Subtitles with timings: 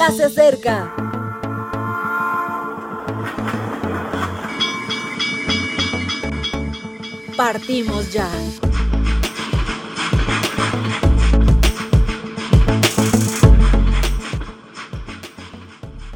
[0.00, 0.94] ya se acerca.
[7.36, 8.28] Partimos ya.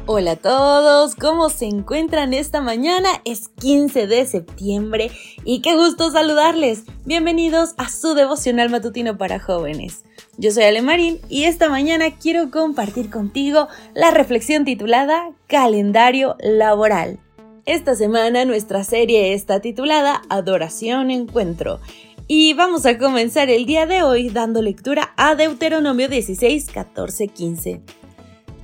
[0.07, 3.09] Hola a todos, ¿cómo se encuentran esta mañana?
[3.25, 5.09] Es 15 de septiembre
[5.43, 6.83] y qué gusto saludarles.
[7.05, 10.03] Bienvenidos a su devocional matutino para jóvenes.
[10.37, 17.17] Yo soy Ale Marín y esta mañana quiero compartir contigo la reflexión titulada Calendario Laboral.
[17.65, 21.79] Esta semana nuestra serie está titulada Adoración Encuentro
[22.27, 27.81] y vamos a comenzar el día de hoy dando lectura a Deuteronomio 16, 14, 15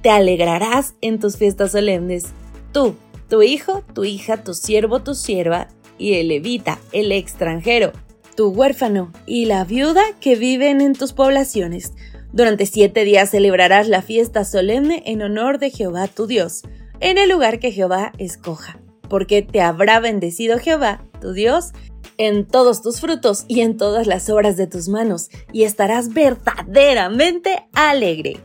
[0.02, 2.26] te alegrarás en tus fiestas solemnes.
[2.72, 2.96] Tú,
[3.30, 7.92] tu hijo, tu hija, tu siervo, tu sierva, y el levita, el extranjero,
[8.36, 11.94] tu huérfano y la viuda que viven en tus poblaciones.
[12.34, 16.64] Durante siete días celebrarás la fiesta solemne en honor de Jehová tu Dios,
[17.00, 21.72] en el lugar que Jehová escoja, porque te habrá bendecido Jehová, tu Dios,
[22.18, 27.68] en todos tus frutos y en todas las obras de tus manos, y estarás verdaderamente
[27.74, 28.38] alegre.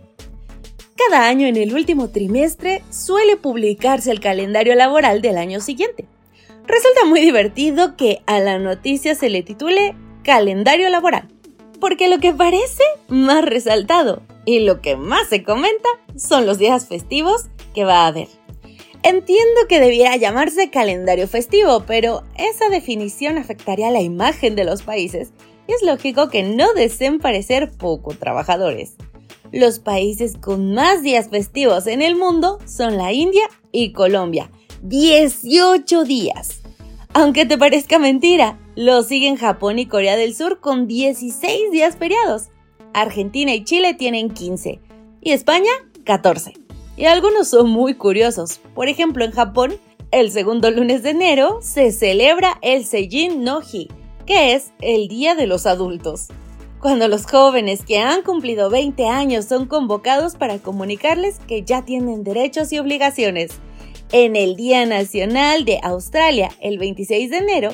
[0.96, 6.06] Cada año en el último trimestre suele publicarse el calendario laboral del año siguiente.
[6.66, 9.94] Resulta muy divertido que a la noticia se le titule
[10.24, 11.28] calendario laboral,
[11.80, 16.88] porque lo que parece más resaltado y lo que más se comenta son los días
[16.88, 18.28] festivos que va a haber.
[19.02, 25.32] Entiendo que debiera llamarse calendario festivo, pero esa definición afectaría la imagen de los países
[25.68, 28.94] y es lógico que no deseen parecer poco trabajadores.
[29.52, 34.50] Los países con más días festivos en el mundo son la India y Colombia.
[34.82, 36.62] 18 días.
[37.14, 42.48] Aunque te parezca mentira, lo siguen Japón y Corea del Sur con 16 días feriados.
[42.92, 44.80] Argentina y Chile tienen 15
[45.20, 45.70] y España
[46.04, 46.54] 14.
[46.96, 48.60] Y algunos son muy curiosos.
[48.74, 49.76] Por ejemplo, en Japón,
[50.10, 53.60] el segundo lunes de enero se celebra el Seijin no
[54.26, 56.28] que es el Día de los Adultos
[56.80, 62.24] cuando los jóvenes que han cumplido 20 años son convocados para comunicarles que ya tienen
[62.24, 63.52] derechos y obligaciones.
[64.12, 67.70] En el Día Nacional de Australia, el 26 de enero,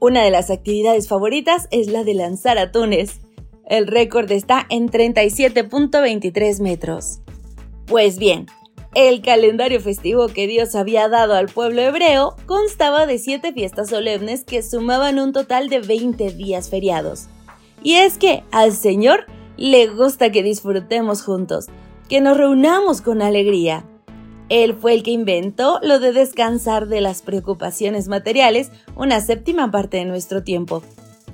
[0.00, 3.20] una de las actividades favoritas es la de lanzar atunes.
[3.66, 7.20] El récord está en 37.23 metros.
[7.86, 8.46] Pues bien,
[8.94, 14.44] el calendario festivo que Dios había dado al pueblo hebreo constaba de siete fiestas solemnes
[14.44, 17.28] que sumaban un total de 20 días feriados.
[17.84, 21.66] Y es que al Señor le gusta que disfrutemos juntos,
[22.08, 23.84] que nos reunamos con alegría.
[24.48, 29.98] Él fue el que inventó lo de descansar de las preocupaciones materiales una séptima parte
[29.98, 30.82] de nuestro tiempo.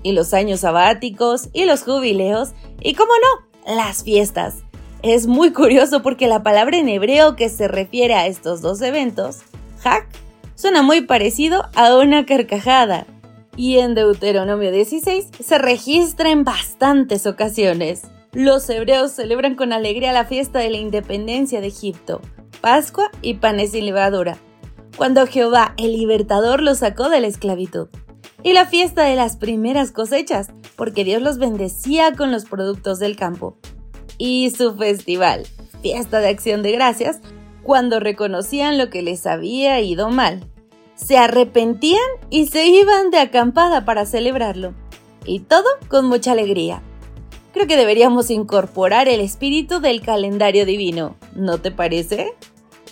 [0.02, 2.50] Y los años sabáticos, y los jubileos,
[2.80, 4.56] y cómo no, las fiestas.
[5.02, 9.38] Es muy curioso porque la palabra en hebreo que se refiere a estos dos eventos,
[9.84, 10.08] hak,
[10.56, 13.06] suena muy parecido a una carcajada
[13.60, 18.04] y en Deuteronomio 16 se registra en bastantes ocasiones.
[18.32, 22.22] Los hebreos celebran con alegría la fiesta de la independencia de Egipto,
[22.62, 24.38] Pascua y panes sin levadura,
[24.96, 27.88] cuando Jehová el libertador los sacó de la esclavitud,
[28.42, 33.14] y la fiesta de las primeras cosechas, porque Dios los bendecía con los productos del
[33.14, 33.58] campo,
[34.16, 35.46] y su festival,
[35.82, 37.20] fiesta de acción de gracias,
[37.62, 40.46] cuando reconocían lo que les había ido mal,
[41.00, 44.74] se arrepentían y se iban de acampada para celebrarlo.
[45.24, 46.82] Y todo con mucha alegría.
[47.52, 52.34] Creo que deberíamos incorporar el espíritu del calendario divino, ¿no te parece?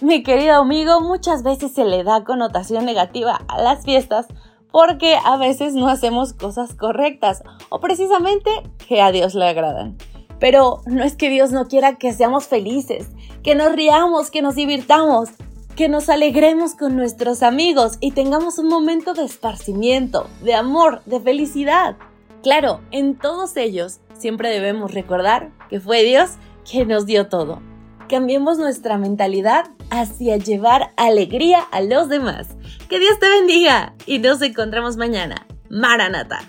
[0.01, 4.27] Mi querido amigo, muchas veces se le da connotación negativa a las fiestas
[4.71, 8.51] porque a veces no hacemos cosas correctas o precisamente
[8.89, 9.97] que a Dios le agradan.
[10.41, 13.09] Pero no es que Dios no quiera que seamos felices,
[13.43, 15.31] que nos riamos, que nos divirtamos,
[15.79, 21.21] que nos alegremos con nuestros amigos y tengamos un momento de esparcimiento, de amor, de
[21.21, 21.97] felicidad.
[22.43, 26.31] Claro, en todos ellos siempre debemos recordar que fue Dios
[26.69, 27.63] quien nos dio todo.
[28.09, 32.49] Cambiemos nuestra mentalidad hacia llevar alegría a los demás.
[32.89, 35.47] Que Dios te bendiga y nos encontramos mañana.
[35.71, 36.41] Maranata.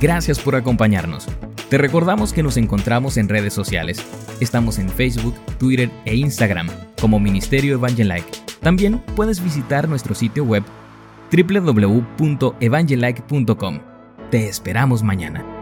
[0.00, 1.26] Gracias por acompañarnos.
[1.68, 4.00] Te recordamos que nos encontramos en redes sociales.
[4.40, 6.68] Estamos en Facebook, Twitter e Instagram
[7.00, 8.30] como Ministerio Evangelike.
[8.60, 10.62] También puedes visitar nuestro sitio web
[11.32, 13.80] www.evangelike.com.
[14.30, 15.55] Te esperamos mañana.